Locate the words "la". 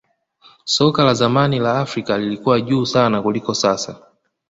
1.03-1.13, 1.59-1.79